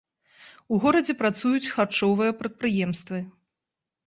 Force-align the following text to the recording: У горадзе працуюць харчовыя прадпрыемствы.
У 0.75 0.79
горадзе 0.85 1.15
працуюць 1.19 1.71
харчовыя 1.75 2.31
прадпрыемствы. 2.41 3.23